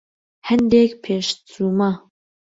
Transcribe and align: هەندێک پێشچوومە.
هەندێک 0.49 0.91
پێشچوومە. 1.03 1.91